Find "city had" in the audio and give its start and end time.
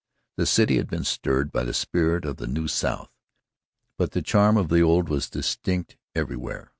0.47-0.87